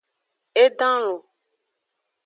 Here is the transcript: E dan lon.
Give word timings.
E 0.63 0.65
dan 0.77 0.95
lon. 1.05 1.17